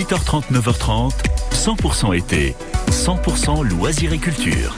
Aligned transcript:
8h30, 0.00 0.44
9h30, 0.50 1.12
100% 1.52 2.16
été, 2.16 2.54
100% 2.90 3.62
loisirs 3.62 4.14
et 4.14 4.18
culture. 4.18 4.74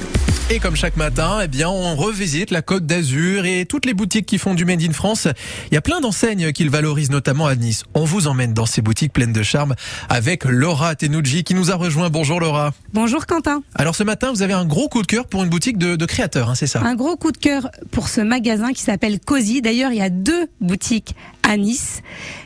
Et 0.50 0.58
comme 0.58 0.74
chaque 0.74 0.96
matin, 0.96 1.38
eh 1.44 1.46
bien, 1.46 1.68
on 1.68 1.94
revisite 1.94 2.50
la 2.50 2.60
Côte 2.60 2.86
d'Azur 2.86 3.46
et 3.46 3.64
toutes 3.64 3.86
les 3.86 3.94
boutiques 3.94 4.26
qui 4.26 4.36
font 4.36 4.54
du 4.54 4.64
Made 4.64 4.82
in 4.82 4.92
France. 4.92 5.28
Il 5.70 5.74
y 5.74 5.76
a 5.76 5.80
plein 5.80 6.00
d'enseignes 6.00 6.50
qu'ils 6.50 6.70
valorisent, 6.70 7.12
notamment 7.12 7.46
à 7.46 7.54
Nice. 7.54 7.84
On 7.94 8.04
vous 8.04 8.26
emmène 8.26 8.52
dans 8.52 8.66
ces 8.66 8.82
boutiques 8.82 9.12
pleines 9.12 9.32
de 9.32 9.44
charme 9.44 9.76
avec 10.08 10.44
Laura 10.44 10.96
Tenuji 10.96 11.44
qui 11.44 11.54
nous 11.54 11.70
a 11.70 11.76
rejoint. 11.76 12.10
Bonjour 12.10 12.40
Laura. 12.40 12.72
Bonjour 12.92 13.24
Quentin. 13.26 13.62
Alors 13.76 13.94
ce 13.94 14.02
matin, 14.02 14.32
vous 14.32 14.42
avez 14.42 14.54
un 14.54 14.64
gros 14.64 14.88
coup 14.88 15.02
de 15.02 15.06
cœur 15.06 15.28
pour 15.28 15.44
une 15.44 15.50
boutique 15.50 15.78
de, 15.78 15.94
de 15.94 16.04
créateurs, 16.04 16.50
hein, 16.50 16.56
c'est 16.56 16.66
ça? 16.66 16.80
Un 16.80 16.96
gros 16.96 17.16
coup 17.16 17.30
de 17.30 17.38
cœur 17.38 17.70
pour 17.92 18.08
ce 18.08 18.20
magasin 18.20 18.72
qui 18.72 18.82
s'appelle 18.82 19.20
Cozy. 19.20 19.62
D'ailleurs, 19.62 19.92
il 19.92 19.98
y 19.98 20.02
a 20.02 20.10
deux 20.10 20.48
boutiques 20.60 21.14
à 21.44 21.56
Nice. 21.56 22.02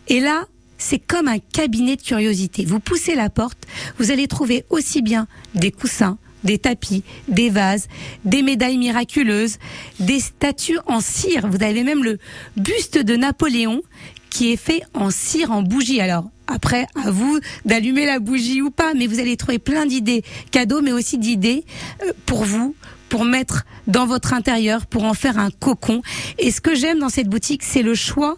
Et 0.08 0.20
là, 0.20 0.43
c'est 0.79 0.98
comme 0.98 1.29
un 1.29 1.38
cabinet 1.38 1.96
de 1.96 2.02
curiosité. 2.02 2.64
Vous 2.64 2.80
poussez 2.80 3.14
la 3.14 3.30
porte, 3.30 3.66
vous 3.98 4.10
allez 4.10 4.28
trouver 4.28 4.64
aussi 4.70 5.02
bien 5.02 5.27
des 5.55 5.70
coussins, 5.70 6.18
des 6.45 6.59
tapis, 6.59 7.02
des 7.28 7.51
vases, 7.51 7.88
des 8.24 8.42
médailles 8.42 8.78
miraculeuses, 8.78 9.59
des 10.01 10.20
statues 10.20 10.78
en 10.87 11.01
cire. 11.01 11.48
Vous 11.48 11.62
avez 11.62 11.82
même 11.82 12.04
le 12.04 12.18
buste 12.56 12.98
de 12.98 13.16
Napoléon 13.16 13.82
qui 14.30 14.52
est 14.52 14.56
fait 14.56 14.82
en 14.95 15.10
cire, 15.10 15.51
en 15.51 15.62
bougie. 15.62 16.01
Alors, 16.01 16.30
après, 16.46 16.87
à 17.02 17.10
vous 17.10 17.40
d'allumer 17.65 18.06
la 18.06 18.18
bougie 18.18 18.62
ou 18.62 18.70
pas, 18.70 18.95
mais 18.95 19.06
vous 19.06 19.18
allez 19.18 19.37
trouver 19.37 19.59
plein 19.59 19.87
d'idées 19.87 20.23
cadeaux, 20.51 20.82
mais 20.82 20.93
aussi 20.93 21.18
d'idées 21.18 21.65
euh, 22.02 22.12
pour 22.27 22.45
vous, 22.45 22.77
pour 23.09 23.24
mettre 23.24 23.65
dans 23.87 24.06
votre 24.06 24.34
intérieur, 24.34 24.87
pour 24.87 25.04
en 25.04 25.15
faire 25.15 25.38
un 25.38 25.51
cocon. 25.51 26.02
Et 26.38 26.51
ce 26.51 26.60
que 26.60 26.74
j'aime 26.74 26.98
dans 26.98 27.09
cette 27.09 27.29
boutique, 27.29 27.62
c'est 27.62 27.82
le 27.82 27.95
choix 27.95 28.37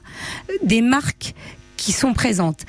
des 0.62 0.82
marques 0.82 1.34
qui 1.78 1.92
sont 1.92 2.12
présentes. 2.12 2.66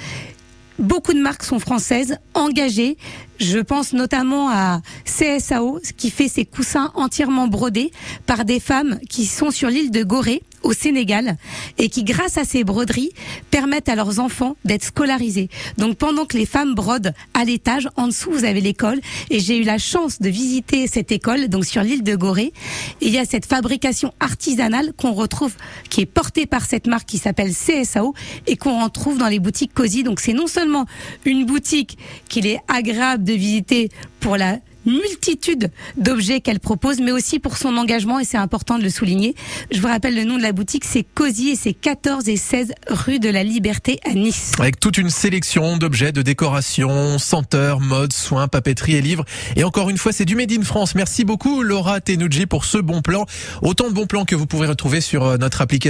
Beaucoup 0.80 1.12
de 1.12 1.20
marques 1.20 1.44
sont 1.44 1.60
françaises, 1.60 2.18
engagées. 2.34 2.98
Je 3.38 3.60
pense 3.60 3.92
notamment 3.92 4.50
à 4.50 4.82
CSAO, 5.04 5.82
qui 5.98 6.10
fait 6.10 6.30
ses 6.30 6.46
coussins 6.46 6.92
entièrement 6.96 7.48
brodés 7.48 7.92
par 8.26 8.46
des 8.46 8.62
femmes 8.62 8.98
qui 9.10 9.26
sont 9.26 9.52
sur 9.52 9.68
l'île 9.68 9.92
de 9.92 10.04
Gorée, 10.04 10.42
au 10.64 10.74
Sénégal, 10.74 11.38
et 11.78 11.90
qui, 11.90 12.04
grâce 12.04 12.38
à 12.38 12.44
ces 12.44 12.64
broderies, 12.64 13.12
permettent 13.52 13.90
à 13.90 13.96
leurs 13.96 14.20
enfants 14.20 14.56
d'être 14.66 14.84
scolarisés. 14.84 15.50
Donc 15.78 15.98
pendant 15.98 16.26
que 16.26 16.38
les 16.38 16.46
femmes 16.46 16.76
brodent 16.76 17.14
à 17.34 17.46
l'étage, 17.46 17.90
en 17.96 18.08
dessous, 18.08 18.32
vous 18.32 18.46
avez 18.46 18.62
l'école. 18.62 19.00
Et 19.30 19.40
j'ai 19.40 19.58
eu 19.58 19.64
la 19.64 19.78
chance 19.78 20.20
de 20.20 20.30
visiter 20.30 20.88
cette 20.88 21.12
école, 21.12 21.48
donc 21.48 21.66
sur 21.66 21.84
l'île 21.84 22.04
de 22.04 22.16
Gorée. 22.16 22.54
Il 23.02 23.10
y 23.10 23.18
a 23.18 23.26
cette 23.26 23.46
fabrication 23.46 24.14
artisanale 24.20 24.94
qu'on 24.98 25.14
retrouve, 25.14 25.54
qui 25.90 26.02
est 26.02 26.06
portée 26.06 26.46
par 26.46 26.66
cette 26.66 26.88
marque 26.88 27.08
qui 27.08 27.18
s'appelle 27.18 27.54
CSAO, 27.54 28.14
et 28.48 28.58
qu'on 28.58 28.84
retrouve 28.84 29.18
dans 29.18 29.28
les 29.28 29.40
boutiques 29.40 29.74
Cozy. 29.74 30.04
Donc 30.04 30.20
c'est 30.20 30.34
non 30.34 30.48
seulement 30.48 30.86
une 31.26 31.46
boutique 31.46 31.98
qu'il 32.28 32.48
est 32.48 32.60
agréable 32.68 33.24
de 33.24 33.34
visiter 33.34 33.90
pour 34.20 34.38
la 34.38 34.60
multitude 34.90 35.72
d'objets 35.98 36.42
qu'elle 36.42 36.60
propose, 36.60 37.00
mais 37.00 37.12
aussi 37.12 37.40
pour 37.40 37.58
son 37.58 37.78
engagement, 37.78 38.20
et 38.20 38.26
c'est 38.26 38.38
important 38.38 38.78
de 38.78 38.84
le 38.84 38.90
souligner. 38.90 39.36
Je 39.72 39.80
vous 39.80 39.88
rappelle 39.88 40.16
le 40.16 40.24
nom 40.24 40.38
de 40.38 40.42
la 40.42 40.52
boutique, 40.52 40.86
c'est 40.86 41.04
Cozy, 41.04 41.50
et 41.50 41.56
c'est 41.56 41.74
14 41.74 42.28
et 42.30 42.38
16 42.38 42.74
rue 42.90 43.20
de 43.20 43.30
la 43.30 43.44
Liberté 43.44 44.00
à 44.06 44.14
Nice. 44.14 44.52
Avec 44.60 44.80
toute 44.80 44.98
une 44.98 45.10
sélection 45.10 45.78
d'objets 45.78 46.12
de 46.12 46.22
décoration, 46.22 47.20
senteurs, 47.20 47.80
mode, 47.80 48.14
soins, 48.14 48.48
papeterie 48.48 48.96
et 48.96 49.02
livres. 49.02 49.26
Et 49.56 49.64
encore 49.64 49.90
une 49.90 49.98
fois, 49.98 50.12
c'est 50.12 50.26
du 50.26 50.36
Made 50.36 50.52
in 50.52 50.64
France. 50.64 50.96
Merci 50.96 51.26
beaucoup 51.26 51.64
Laura 51.64 52.02
Tenuji 52.02 52.46
pour 52.46 52.66
ce 52.66 52.78
bon 52.78 53.02
plan. 53.02 53.26
Autant 53.62 53.90
de 53.90 53.94
bons 53.94 54.08
plans 54.08 54.26
que 54.26 54.36
vous 54.36 54.48
pouvez 54.48 54.68
retrouver 54.68 55.02
sur 55.02 55.26
euh, 55.26 55.38
notre 55.38 55.62
application. 55.62 55.80